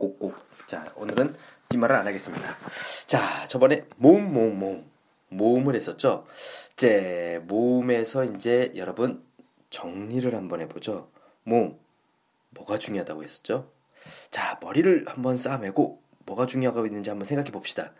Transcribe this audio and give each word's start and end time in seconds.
꼭꼭꼭 0.00 0.34
자 0.66 0.92
오늘은 0.96 1.36
뒷말을 1.68 1.94
안 1.94 2.06
하겠습니다. 2.06 2.48
자 3.06 3.46
저번에 3.46 3.86
모음 3.96 4.32
모음 4.32 4.58
모음. 4.58 4.90
모음을 5.28 5.76
했었죠? 5.76 6.26
이제 6.72 7.40
모음에서 7.44 8.24
이제 8.24 8.72
여러분 8.74 9.24
정리를 9.68 10.34
한번 10.34 10.60
해보죠. 10.62 11.08
모음. 11.44 11.78
뭐가 12.50 12.78
중요하다고 12.78 13.22
했었죠? 13.22 13.70
자 14.30 14.58
머리를 14.60 15.04
한번 15.06 15.36
싸매고 15.36 16.02
뭐가 16.26 16.46
중요하고 16.46 16.86
있는지 16.86 17.10
한번 17.10 17.26
생각해 17.26 17.52
봅시다. 17.52 17.92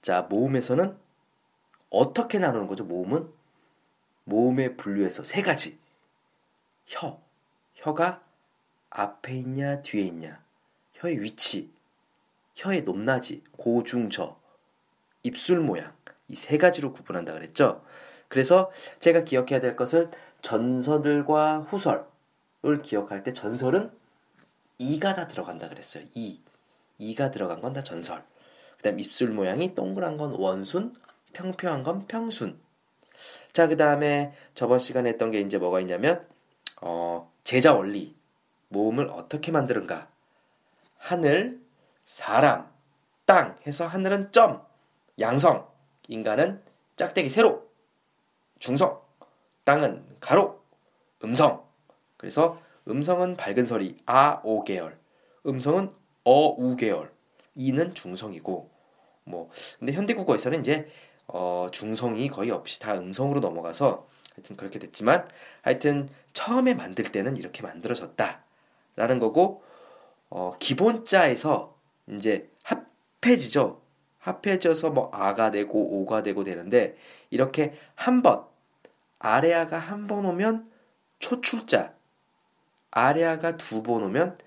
자 0.00 0.22
모음에서는 0.22 0.96
어떻게 1.90 2.38
나누는 2.38 2.66
거죠 2.66 2.84
모음은? 2.84 3.30
모음의 4.24 4.76
분류에서 4.76 5.24
세 5.24 5.42
가지. 5.42 5.78
혀. 6.86 7.20
혀가 7.74 8.22
앞에 8.90 9.34
있냐 9.36 9.82
뒤에 9.82 10.02
있냐 10.04 10.42
혀의 10.98 11.20
위치 11.22 11.70
혀의 12.54 12.82
높낮이 12.82 13.42
고중저 13.56 14.36
입술 15.22 15.60
모양 15.60 15.92
이 16.28 16.34
세 16.34 16.58
가지로 16.58 16.92
구분한다 16.92 17.32
그랬죠? 17.32 17.82
그래서 18.28 18.70
제가 19.00 19.24
기억해야 19.24 19.60
될 19.60 19.76
것은 19.76 20.10
전설과 20.42 21.60
후설을 21.68 22.82
기억할 22.82 23.22
때 23.22 23.32
전설은 23.32 23.90
이가 24.78 25.14
다 25.14 25.26
들어간다 25.26 25.68
그랬어요. 25.68 26.04
이 26.14 26.40
이가 26.98 27.30
들어간 27.30 27.60
건 27.60 27.72
다 27.72 27.82
전설. 27.82 28.22
그다음 28.76 29.00
입술 29.00 29.30
모양이 29.30 29.74
동그란 29.74 30.16
건 30.18 30.32
원순 30.32 30.94
평평한 31.32 31.82
건 31.82 32.06
평순. 32.06 32.58
자 33.52 33.66
그 33.68 33.76
다음에 33.76 34.32
저번 34.54 34.78
시간에 34.78 35.08
했던 35.10 35.30
게 35.30 35.40
이제 35.40 35.58
뭐가 35.58 35.80
있냐면 35.80 36.26
어, 36.82 37.32
제자 37.44 37.72
원리 37.74 38.14
모음을 38.68 39.08
어떻게 39.08 39.50
만드는가 39.50 40.08
하늘 40.98 41.60
사람 42.04 42.70
땅 43.24 43.56
해서 43.66 43.86
하늘은 43.86 44.32
점 44.32 44.64
양성. 45.20 45.68
인간은 46.08 46.62
짝대기 46.96 47.28
세로 47.28 47.68
중성. 48.58 49.00
땅은 49.64 50.04
가로 50.20 50.62
음성. 51.24 51.64
그래서 52.16 52.60
음성은 52.88 53.36
밝은 53.36 53.66
소리 53.66 53.98
아, 54.06 54.40
오 54.44 54.64
계열 54.64 54.98
음성은 55.46 55.92
어, 56.24 56.48
우 56.58 56.76
계열. 56.76 57.12
이는 57.54 57.94
중성이고 57.94 58.70
뭐 59.24 59.50
근데 59.78 59.92
현대 59.92 60.14
국어에서는 60.14 60.60
이제 60.60 60.88
어, 61.26 61.68
중성이 61.72 62.28
거의 62.28 62.50
없이 62.50 62.80
다 62.80 62.94
음성으로 62.94 63.40
넘어가서 63.40 64.08
하여튼 64.34 64.56
그렇게 64.56 64.78
됐지만 64.78 65.28
하여튼 65.62 66.08
처음에 66.32 66.74
만들 66.74 67.10
때는 67.12 67.36
이렇게 67.36 67.62
만들어졌다라는 67.62 69.18
거고 69.18 69.62
어, 70.30 70.56
기본자에서 70.58 71.76
이제 72.10 72.50
합해지죠. 72.62 73.82
합해져서 74.18 74.90
뭐 74.90 75.10
아가 75.12 75.50
되고 75.50 76.00
오가 76.00 76.22
되고 76.22 76.44
되는데 76.44 76.96
이렇게 77.30 77.74
한 77.94 78.22
번 78.22 78.44
아래아가 79.18 79.78
한 79.78 80.06
번 80.06 80.24
오면 80.26 80.70
초출자 81.18 81.94
아래아가 82.90 83.56
두 83.56 83.82
번 83.82 84.02
오면 84.04 84.38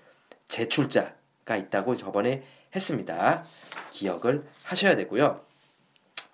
제출자가 0.48 1.56
있다고 1.56 1.96
저번에 1.96 2.42
했습니다. 2.74 3.44
기억을 3.90 4.46
하셔야 4.64 4.96
되고요. 4.96 5.44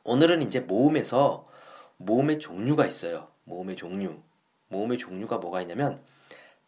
오늘은 0.05 0.43
이제 0.43 0.61
모음에서 0.61 1.47
모음의 1.97 2.39
종류가 2.39 2.87
있어요. 2.87 3.29
모음의 3.45 3.77
종류. 3.77 4.21
모음의 4.69 4.99
종류가 4.99 5.39
뭐가 5.39 5.63
있냐면 5.63 6.03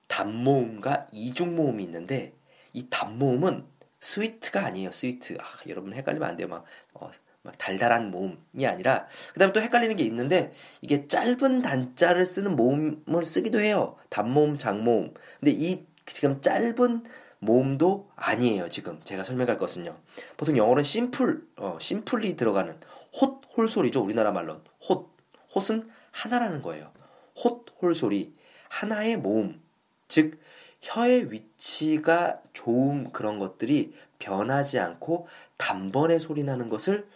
단모음과 0.08 1.08
이중모음이 1.12 1.84
있는데 1.84 2.34
이 2.72 2.88
단모음은 2.88 3.64
스위트가 4.00 4.64
아니에요. 4.64 4.92
스위트. 4.92 5.36
아, 5.40 5.44
여러분 5.68 5.92
헷갈리면 5.92 6.28
안 6.28 6.36
돼요. 6.36 6.48
막, 6.48 6.64
어, 6.94 7.10
막 7.42 7.56
달달한 7.58 8.10
모음이 8.10 8.66
아니라 8.66 9.06
그다음에 9.32 9.52
또 9.52 9.60
헷갈리는 9.60 9.96
게 9.96 10.04
있는데 10.04 10.52
이게 10.82 11.06
짧은 11.08 11.62
단자를 11.62 12.26
쓰는 12.26 12.56
모음을 12.56 13.24
쓰기도 13.24 13.60
해요. 13.60 13.96
단모음, 14.10 14.56
장모음. 14.56 15.14
근데 15.40 15.52
이 15.52 15.86
지금 16.06 16.40
짧은 16.42 17.04
모음도 17.38 18.10
아니에요. 18.16 18.68
지금 18.68 19.00
제가 19.02 19.24
설명할 19.24 19.56
것은요. 19.56 19.96
보통 20.36 20.56
영어로는 20.56 20.82
심플, 20.84 21.42
어, 21.56 21.78
심플리 21.80 22.36
들어가는 22.36 22.78
홑, 23.12 23.40
홀 23.56 23.68
소리죠. 23.68 24.02
우리나라 24.02 24.30
말로 24.30 24.60
홑. 24.88 25.08
홑은 25.54 25.88
하나라는 26.10 26.62
거예요. 26.62 26.92
홑, 27.34 27.64
홀 27.80 27.94
소리. 27.94 28.34
하나의 28.68 29.16
모음. 29.16 29.60
즉, 30.06 30.38
혀의 30.80 31.32
위치가 31.32 32.40
좋은 32.52 33.12
그런 33.12 33.38
것들이 33.38 33.94
변하지 34.18 34.78
않고 34.78 35.26
단번에 35.56 36.18
소리 36.18 36.42
나는 36.42 36.68
것을 36.68 37.06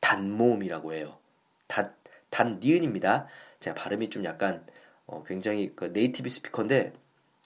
단모음이라고 0.00 0.94
해요. 0.94 1.18
단, 1.66 1.94
단, 2.30 2.60
니은입니다. 2.62 3.26
제가 3.60 3.74
발음이 3.74 4.10
좀 4.10 4.24
약간 4.24 4.66
어, 5.06 5.22
굉장히 5.26 5.74
그 5.74 5.86
네이티브 5.86 6.28
스피커인데 6.28 6.92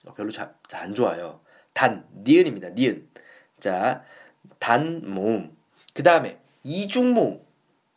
어, 0.05 0.13
별로 0.13 0.31
잘 0.31 0.55
안 0.73 0.93
좋아요. 0.93 1.39
단, 1.73 2.07
니은입니다. 2.15 2.69
니은. 2.69 3.07
자, 3.59 4.03
단 4.59 5.01
모음. 5.09 5.55
그 5.93 6.03
다음에 6.03 6.39
이중 6.63 7.13
모음. 7.13 7.41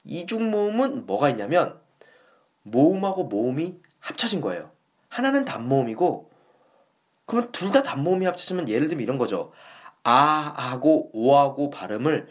이중 0.04 0.50
모음은 0.50 1.06
뭐가 1.06 1.30
있냐면 1.30 1.78
모음하고 2.62 3.25
모음이 3.25 3.78
합쳐진 4.00 4.40
거예요. 4.40 4.70
하나는 5.08 5.44
단 5.44 5.66
모음이고 5.69 6.30
그러면 7.28 7.52
둘 7.52 7.70
다 7.70 7.82
단모음이 7.82 8.24
합쳐지면 8.26 8.68
예를 8.68 8.88
들면 8.88 9.02
이런 9.04 9.18
거죠. 9.18 9.52
아하고 10.02 11.10
오하고 11.12 11.68
발음을 11.70 12.28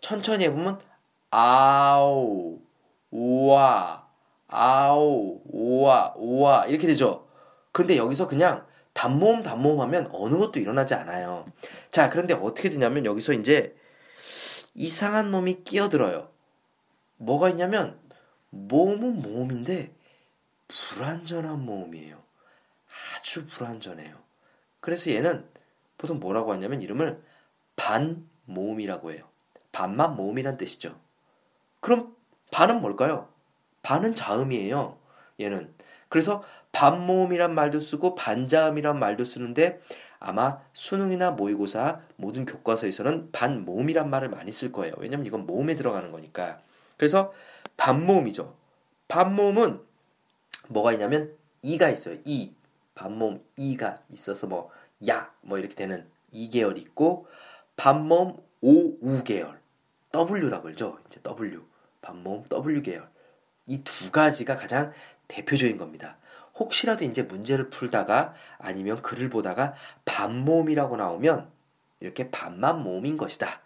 천천히 0.00 0.44
해보면 0.44 0.80
아우 1.30 2.58
우와 3.12 4.08
아우 4.48 5.40
우와 5.46 6.14
우와 6.16 6.66
이렇게 6.66 6.88
되죠. 6.88 7.28
근데 7.72 7.96
여기서 7.96 8.26
그냥 8.26 8.66
단모음 8.92 9.44
단모음 9.44 9.80
하면 9.82 10.10
어느 10.12 10.36
것도 10.36 10.58
일어나지 10.58 10.94
않아요. 10.94 11.46
자 11.92 12.10
그런데 12.10 12.34
어떻게 12.34 12.70
되냐면 12.70 13.06
여기서 13.06 13.32
이제 13.34 13.76
이상한 14.74 15.30
놈이 15.30 15.62
끼어들어요. 15.62 16.28
뭐가 17.18 17.50
있냐면 17.50 18.00
모음은 18.50 19.22
모음인데 19.22 19.94
불완전한 20.66 21.64
모음이에요. 21.64 22.18
아주 23.16 23.46
불완전해요. 23.46 24.29
그래서 24.80 25.10
얘는 25.10 25.44
보통 25.98 26.18
뭐라고 26.20 26.52
하냐면 26.52 26.82
이름을 26.82 27.22
반 27.76 28.26
모음이라고 28.46 29.12
해요. 29.12 29.26
반만 29.72 30.16
모음이란 30.16 30.56
뜻이죠. 30.56 30.98
그럼 31.80 32.14
반은 32.50 32.80
뭘까요? 32.80 33.28
반은 33.82 34.14
자음이에요. 34.14 34.98
얘는. 35.40 35.72
그래서 36.08 36.42
반모음이란 36.72 37.54
말도 37.54 37.80
쓰고 37.80 38.14
반자음이란 38.14 38.98
말도 38.98 39.24
쓰는데 39.24 39.80
아마 40.18 40.60
수능이나 40.72 41.32
모의고사 41.32 42.00
모든 42.16 42.44
교과서에서는 42.44 43.32
반모음이란 43.32 44.10
말을 44.10 44.28
많이 44.28 44.52
쓸 44.52 44.70
거예요. 44.70 44.94
왜냐면 44.98 45.26
이건 45.26 45.46
모음에 45.46 45.74
들어가는 45.76 46.12
거니까. 46.12 46.60
그래서 46.96 47.32
반모음이죠. 47.76 48.54
반모음은 49.08 49.80
뭐가 50.68 50.92
있냐면 50.92 51.34
이가 51.62 51.88
있어요. 51.88 52.18
이 52.24 52.52
반모음 53.00 53.42
이가 53.56 54.00
있어서 54.10 54.46
뭐 54.46 54.70
야 55.06 55.30
뭐 55.42 55.58
이렇게 55.58 55.74
되는 55.74 56.06
이 56.32 56.48
계열 56.48 56.76
있고 56.78 57.26
반모음 57.76 58.36
오우 58.60 59.24
계열 59.24 59.58
W라고 60.12 60.64
그러죠. 60.64 60.98
이제 61.06 61.20
W 61.22 61.62
반모음 62.02 62.44
W 62.44 62.82
계열 62.82 63.08
이 63.66 63.82
두 63.84 64.10
가지가 64.10 64.56
가장 64.56 64.92
대표적인 65.28 65.78
겁니다. 65.78 66.18
혹시라도 66.58 67.04
이제 67.04 67.22
문제를 67.22 67.70
풀다가 67.70 68.34
아니면 68.58 69.00
글을 69.00 69.30
보다가 69.30 69.74
반모음이라고 70.04 70.96
나오면 70.96 71.48
이렇게 72.00 72.30
반만 72.30 72.82
모음인 72.82 73.16
것이다. 73.16 73.60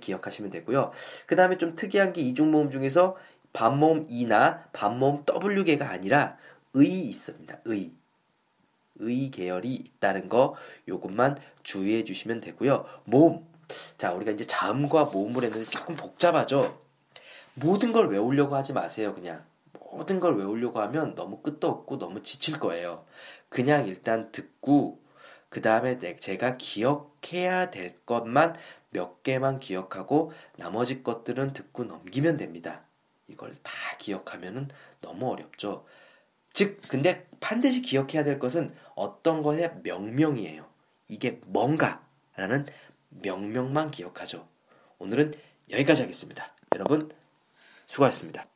기억하시면 0.00 0.50
되고요. 0.50 0.92
그 1.26 1.36
다음에 1.36 1.56
좀 1.56 1.74
특이한 1.76 2.12
게 2.12 2.20
이중모음 2.20 2.70
중에서 2.70 3.16
반모음 3.52 4.06
E나 4.10 4.64
반모음 4.72 5.24
W계가 5.24 5.88
아니라 5.88 6.36
의 6.74 6.88
있습니다. 6.88 7.60
의. 7.64 7.92
의 9.00 9.30
계열이 9.30 9.74
있다는 9.74 10.28
거 10.28 10.54
요것만 10.88 11.38
주의해 11.62 12.04
주시면 12.04 12.40
되고요. 12.40 12.86
모음. 13.04 13.46
자, 13.98 14.12
우리가 14.12 14.30
이제 14.30 14.46
자음과 14.46 15.06
모음을 15.06 15.44
했는데 15.44 15.68
조금 15.68 15.96
복잡하죠. 15.96 16.80
모든 17.54 17.92
걸 17.92 18.08
외우려고 18.08 18.54
하지 18.54 18.72
마세요. 18.72 19.14
그냥 19.14 19.44
모든 19.90 20.20
걸 20.20 20.36
외우려고 20.36 20.80
하면 20.80 21.14
너무 21.14 21.40
끝도 21.40 21.68
없고 21.68 21.98
너무 21.98 22.22
지칠 22.22 22.58
거예요. 22.58 23.04
그냥 23.48 23.86
일단 23.86 24.30
듣고 24.30 25.00
그 25.48 25.60
다음에 25.60 25.98
제가 26.18 26.56
기억해야 26.58 27.70
될 27.70 27.98
것만 28.04 28.56
몇 28.90 29.22
개만 29.22 29.58
기억하고 29.58 30.32
나머지 30.56 31.02
것들은 31.02 31.52
듣고 31.52 31.84
넘기면 31.84 32.36
됩니다. 32.36 32.82
이걸 33.28 33.54
다 33.62 33.72
기억하면은 33.98 34.68
너무 35.00 35.30
어렵죠. 35.30 35.86
즉, 36.56 36.78
근데 36.88 37.26
반드시 37.38 37.82
기억해야 37.82 38.24
될 38.24 38.38
것은 38.38 38.74
어떤 38.94 39.42
것의 39.42 39.74
명명이에요. 39.82 40.66
이게 41.06 41.38
뭔가라는 41.48 42.64
명명만 43.10 43.90
기억하죠. 43.90 44.48
오늘은 44.98 45.34
여기까지 45.70 46.00
하겠습니다. 46.00 46.54
여러분, 46.74 47.12
수고하셨습니다. 47.84 48.46